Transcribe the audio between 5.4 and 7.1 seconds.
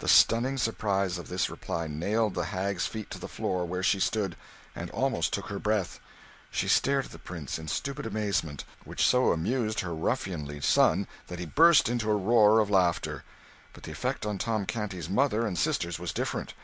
her breath. She stared at